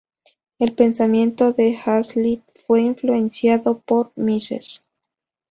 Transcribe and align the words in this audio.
El 0.57 0.73
pensamiento 0.73 1.53
de 1.53 1.77
Hazlitt 1.77 2.41
fue 2.65 2.81
influenciado 2.81 3.77
por 3.81 4.11
Mises. 4.15 4.81